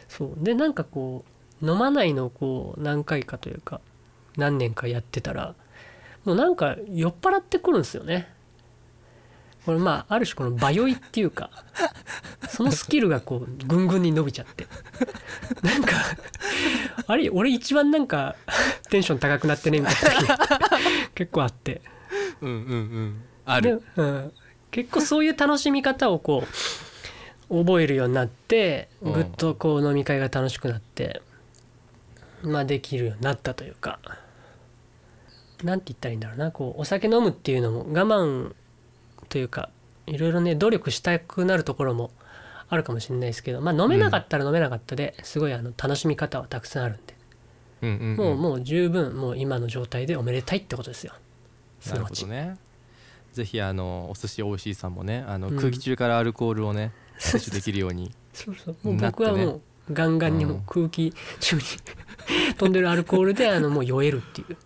[0.09, 0.45] そう。
[0.45, 1.25] でなんかこ
[1.62, 3.81] う飲まないのをこう何回かというか
[4.37, 5.55] 何年かやってたら
[6.25, 8.29] もうなんか酔っ払ってくるんですよね
[9.64, 11.51] これまあある種このバ酔いっていうか
[12.48, 14.66] そのスキルがこうぐんぐんに伸びちゃって。
[15.62, 15.96] なんか
[17.07, 18.35] あれ俺一番なんか
[18.90, 20.51] テンション高くなってねみたいな時
[21.14, 21.81] 結構あって。
[22.40, 23.25] うんうんうん。
[23.44, 24.33] あでる、うん、
[24.70, 26.44] 結構そういう楽しみ方をこ
[27.51, 29.12] う覚えるようになってうん。
[29.12, 31.22] ぐっとこう飲み会が楽しくなって
[32.42, 34.01] まあできるようになったというか。
[35.62, 36.51] なんて言ったらいいんだろうな。
[36.51, 38.53] こうお酒飲むっていうのも我慢
[39.33, 39.71] というか
[40.07, 42.11] いろいろね努力したくなるところも
[42.68, 47.14] あるかもしれないですけどまあ飲めなかったら飲めなかったですごいあの楽しみ方はたくさんあるんで、
[47.81, 51.14] うんうんうん、もうもう十分もう今の状態でおめでたいってことですよ。
[51.81, 52.59] すなるほどね。
[53.33, 55.57] ぜひあのお寿司おいしいさんもねあの、うん。
[55.57, 58.12] 空気中からアルコールをね摂取できるように。
[58.35, 58.77] そうそう。
[58.83, 61.62] もう僕はもうガンガンにもう空気中に
[62.59, 64.57] 飛んでるアルコールであのもう酔えるっていう。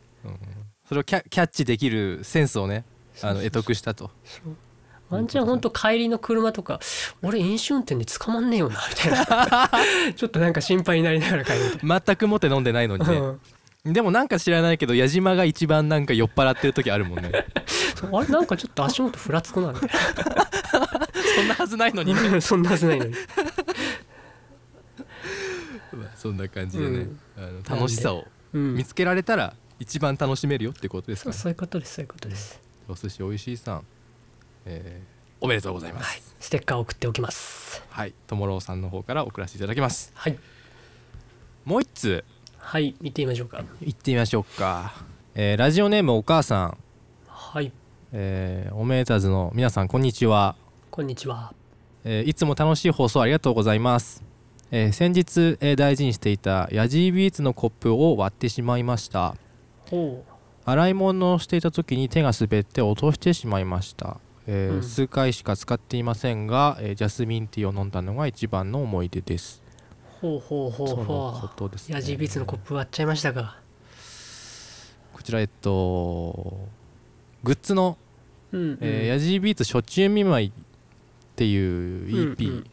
[0.89, 2.85] それをキャキャッチできるセンスをね
[3.23, 4.11] あの得得したと。
[4.25, 4.57] そう。
[5.09, 6.81] ワンチャンほんと帰りの車とか
[7.23, 9.71] 俺飲酒運転で捕まんねえよなみたいな。
[10.17, 13.15] ちょっとなんか心配になりながら帰るみ全くもって飲んでないのにね。
[13.85, 13.93] うん。
[13.93, 17.31] でもなんか知らないけど矢島が一番なんか酔っ払ってる時あるもんね。
[18.13, 19.91] あれなんかちょっと足元ふらつくなみたい
[21.37, 22.29] そんなはずないのにね。
[22.29, 23.15] なそんなはずないのに。
[25.93, 27.21] まあそんな感じでね、うん。
[27.37, 27.41] あ
[27.73, 28.75] の楽しさをうん。
[28.75, 33.83] 見つけられたら一番楽しめるよってことですから、そうそういうことですそういうことですお寿司おいしいさん、
[34.67, 36.19] えーおめでとうございまはい。
[36.19, 37.85] すステッカー送っておきます。
[37.91, 38.15] はい。
[38.27, 40.11] ともろうさんの方から送らせていただきます。
[40.15, 40.39] はい。
[41.67, 42.25] もう一通
[42.59, 42.95] はい。
[43.03, 43.63] 見てみましょうか。
[43.83, 44.95] 行ってみましょうか、
[45.35, 46.79] えーラジオネームお母さん、
[47.29, 47.71] はい。
[48.13, 50.57] えーおめでたずの皆さんこんにちは、
[50.91, 51.53] こんにちは。
[52.05, 54.23] えーいつも楽しい放送ありがとうございます、
[54.71, 59.35] えー先日、えー大事にしていたヤジービーツのコップを割ってしまいました。
[59.91, 60.25] ほ
[60.69, 64.83] 洗い物をしていた時に手が滑って落としてしまいました、えーうん。
[64.83, 69.63] 数回しか使っていませんが、えージャスミンティーを飲んだのが一番の思い出です。
[70.23, 70.87] うほうほうほう。
[70.89, 73.59] ほうヤジービーツのコップ割っちゃいましたか？
[75.13, 76.67] こちらえっと
[77.45, 77.97] グッズの、
[78.51, 78.79] うん、うん。
[78.81, 80.53] えーヤジービーツ初中見舞いっ
[81.37, 82.67] ていううんう EP ん。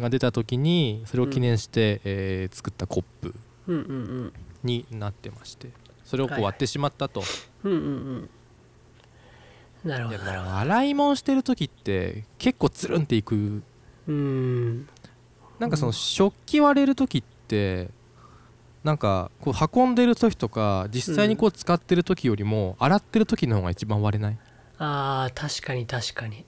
[0.00, 3.34] が出た時にそれを記念して、えー作ったコップ
[3.66, 3.92] うんうんう
[4.26, 4.32] ん。
[4.62, 5.68] になってまして
[6.10, 6.42] それをこはいはい。
[6.42, 7.22] う割ってしまったと、
[7.62, 7.78] うんうん
[9.84, 9.88] うん。
[9.88, 10.18] なるほど。
[10.58, 13.36] 洗い物してる時って結構つるんっていく。
[13.36, 14.88] うーん。
[15.60, 17.90] なんかその食器割れる時って
[18.82, 24.38] なんかこう運んでる時とか実際にこう使ってる時よりも洗ってる時の方が一番割れない？
[24.78, 26.44] あー確かに確かに。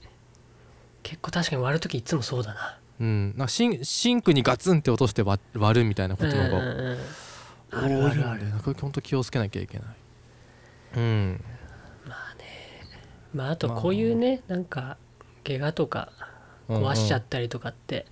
[1.05, 2.79] 結構確かに割るときいつもそうだな。
[3.01, 3.29] うん。
[3.37, 6.98] なんかシンシンクにガツンって落として割割るみたいなことの方がうんうんうん。
[6.98, 7.21] 多
[7.72, 8.28] あるある。
[8.28, 8.48] ある。
[8.48, 9.87] なんか本当気をつけなきゃいけない。
[10.96, 11.44] うん。
[13.35, 14.98] まああとこういうねなんか
[15.44, 16.12] 怪我とか
[16.68, 18.06] 壊しちゃったりとかって、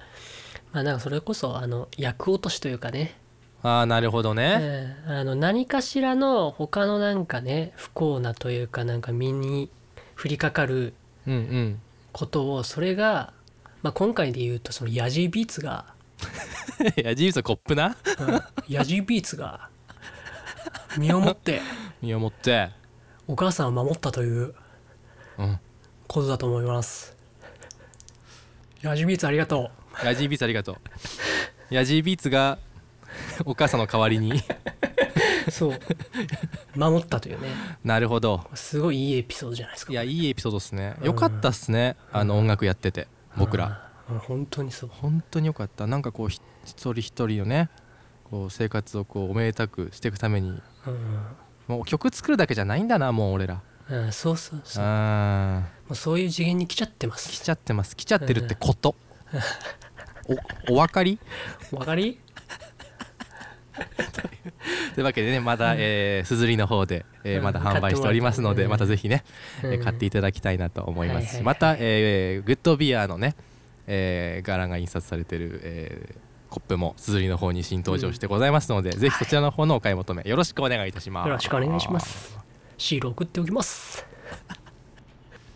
[0.73, 3.14] まあなんかそれこそあの役落としというかね、
[3.62, 5.12] ああなるほどね、うん。
[5.12, 9.68] あの何かしらの他のなんかね不幸なというかなんか身に
[10.16, 10.94] 降りかかる
[11.27, 11.81] うん、うん。
[12.12, 13.33] ことをそれが、
[13.83, 15.85] まあ、今回で言うとそのヤジービーツが、
[16.96, 17.96] いや事実はコップな？
[18.18, 18.40] うん。
[18.68, 19.68] ヤジービーツが
[20.96, 21.61] 身をもって
[22.00, 22.70] 身をもって。
[23.28, 24.54] お母さんを守ったという
[25.38, 25.59] うん。
[26.06, 27.16] ことだと思います。
[28.83, 29.70] ヤジービーツありがと
[30.02, 30.76] ヤジービーツありがとう。
[31.70, 32.59] ヤジービーツが
[33.44, 34.33] お母さんの代わりに。
[35.46, 35.78] うそう。
[36.74, 37.48] 守ったというね。
[37.85, 38.48] なるほど。
[38.54, 39.92] すごいいいエピソードじゃないですか。
[39.92, 40.96] いやいいエピソードですね。
[41.00, 41.06] うん。
[41.06, 41.96] よかったっすね。
[42.11, 43.06] あの音楽やってて
[43.37, 43.66] 僕ら。
[43.66, 44.90] うん本当にそう。
[44.92, 45.87] 本当によかった。
[45.87, 47.68] なんかこうひ一人一人のね
[48.25, 50.49] こう生活をこうおめでたくしていくために。
[50.87, 51.27] うん
[51.68, 53.61] もう曲作るだけじゃないんだなもう俺ら。
[53.88, 54.85] うん、そうそうそう。
[54.85, 55.62] もあ。
[55.88, 57.94] うそういう次元に来ちゃってまー来すちゃってます。
[57.96, 58.96] 来ちゃってるってこと。
[60.68, 61.18] おお分かり？
[61.70, 62.18] わかり？
[64.94, 67.44] というわけでねまだえーすずりの方でえーうん。
[67.44, 69.25] まだ販売しておりますのでまたぜひね
[69.63, 71.37] え買っていただきたいなと思います。
[71.37, 73.37] しまたえーグッドビアのね
[73.93, 81.29] えー柄が印刷されてるえーコップもすずりの方に新登場してございますのでぜひそちらの方のお買い求めよろしくお願いいたします。
[81.29, 82.37] よろしくお願いします。
[82.79, 84.05] シール送っておきます。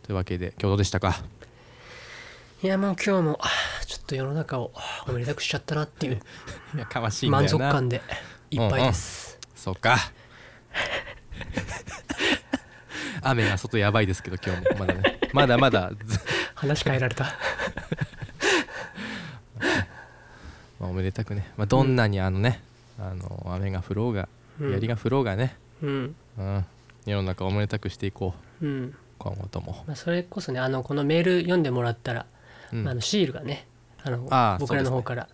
[0.03, 1.22] というわけで今日どうでしたか？
[2.64, 3.39] いやもう今日も
[3.87, 4.72] ちょっと世の中を
[5.07, 6.20] おめでたくしちゃったなっていう。
[6.74, 8.03] い やかましい満足感で
[8.51, 9.97] いっぱいです、そうか。
[13.22, 14.80] 雨が外やばいですけど今日も。
[14.80, 15.93] まだねまだまだ。
[16.05, 16.18] ず
[16.55, 17.24] 話変えられた。
[20.80, 22.62] まあおめでたくね、まあ、どんなにあのね、
[22.99, 24.28] あの雨が降ろうが
[24.61, 24.72] うん。
[24.72, 26.14] 槍が降ろうがね、うん。
[26.39, 26.64] うん、
[27.05, 28.66] 世の中をおめでたくしていこう。
[28.66, 28.95] うん。
[29.18, 32.26] 今後とも、まあ、それこそねあのこのメール読んでもらったら、
[32.72, 32.84] うん。
[32.84, 33.66] まあ、あのシールがね
[34.03, 35.28] あの僕らの方から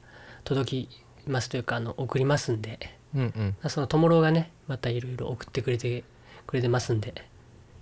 [0.45, 2.97] 届きますというかあの送りますんで。
[3.15, 3.71] うんうん。
[3.71, 6.03] そのともろがねまたいろいろ送ってくれて
[6.47, 7.15] くれてますんで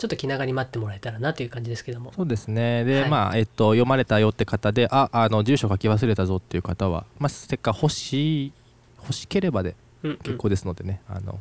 [0.01, 2.11] ちょっと気長に待ってもらえたらなという感じですけども。
[2.17, 2.85] そうですね。
[2.85, 3.11] で、はい。
[3.11, 8.53] まあえっと読まれたよって方でああの住所書き忘れたぞっていう方は、まあ、ステッカー欲しい
[9.03, 10.17] 欲しければでうんうん。
[10.19, 11.39] 結構ですのでね、あの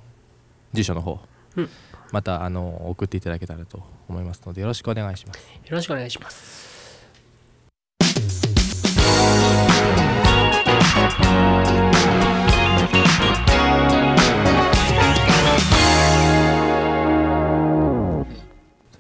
[0.74, 1.20] 住所の方、
[1.55, 1.70] うん。
[2.12, 5.39] またあの送っていただけたらと思いますのでよろしくお願いします。
[5.39, 6.70] よろしくお願いします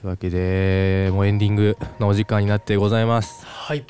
[0.01, 3.83] というわけでもうエンディングのお時間になってございます、はい。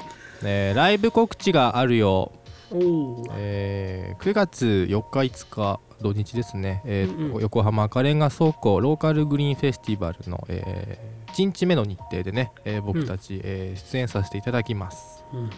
[0.43, 2.31] えーライブ告知があるよ、
[2.71, 7.41] おおえー9月4日5日土日ですね、えーうんうん。
[7.41, 10.97] 横浜赤レンガ倉庫ローカルグリーンフェスティバルの、え
[11.33, 15.43] 1日目の日程でね、えー僕たち、えー出演させていただきます、うん。
[15.43, 15.49] は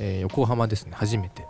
[0.00, 1.42] えー横浜ですね初めて。
[1.42, 1.44] い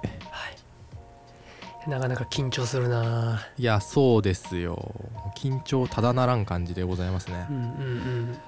[1.89, 3.41] なかなか緊張するな。
[3.57, 4.95] いやそうですよ。
[5.37, 7.47] 緊張ただならん感じでございますね。
[7.49, 7.62] うんうん。
[7.62, 7.64] う
[8.32, 8.39] ん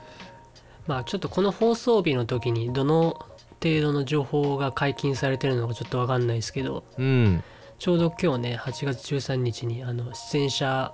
[0.86, 3.26] まあちょっとこの放送日の時にどの
[3.62, 6.84] 程度の情報が解禁されてるのかちょっとわかんないですけど。
[6.96, 7.44] うん。
[7.78, 10.92] ちょうど今日ね8月13日にあの出演者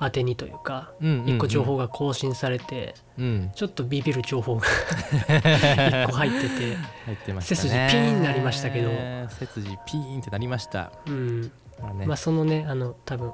[0.00, 1.28] 宛てにというかうんうんうん。
[1.36, 3.50] 一個情報が更新されて、うん。
[3.54, 4.66] ちょっとビビる情報が
[6.04, 6.76] 一個入ってて
[7.06, 7.56] 入ってましたね。
[7.56, 8.90] 背筋ピーンになりましたけど。
[9.30, 10.92] 背筋ピーンってなりました。
[11.06, 11.52] うん。
[11.80, 12.06] まあね。
[12.06, 13.32] まあそのねあの多分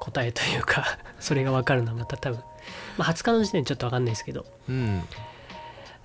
[0.00, 2.42] 答えというか それが分かるのはまた多分、
[2.96, 4.46] まあ、20日の時点でちょっと分かんないですけど。
[4.68, 5.02] うん。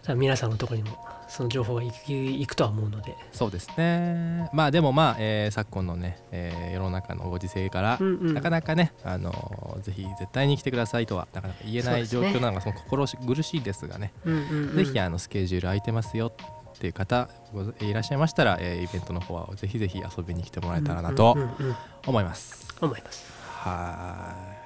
[0.04, 0.98] 多分皆さんのところにも
[1.30, 4.50] その情報が行く行くとは思うので、そうですね。
[4.54, 8.34] まあでもまあ、えー昨今のね、えー世の中のご時世から、うんうん。
[8.34, 14.76] なかなかね、あのーぜひ絶対に来てくださいとはなかなか言えない状況なのがその心苦しいですがね、うんうんうん。
[14.76, 21.76] ぜひあのスケジュール空いてますよっていう方ごいらっしゃいましたら、えーイベントの方はぜひぜひ遊びに来てもらえたらなとうんうんうん。
[22.06, 22.68] 思います。
[22.82, 23.26] 思います。
[23.48, 24.57] はい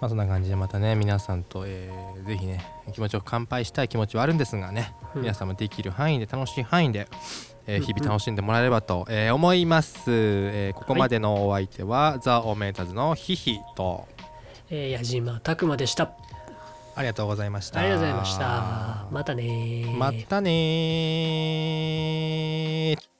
[0.00, 5.22] まあそんな感じでまたね皆さんと、えーぜひね気持ちを乾杯したい気持ちはあるんですがね、うん。
[5.22, 7.08] 皆さんもできる範囲で楽しい範囲で、
[7.66, 14.06] えー日々楽しんでもらえればと、えー思います、えーここまでのお相手は、ザ・オメータズのヒヒと
[14.70, 16.12] えー矢島拓馬でした。
[16.94, 17.80] ありがとうございました。
[17.80, 19.06] ありがとうございました。
[19.10, 19.96] またねー。
[19.96, 23.17] またねー